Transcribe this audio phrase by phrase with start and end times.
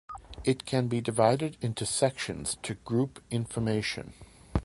[0.43, 4.13] It can be divided into sections to group information.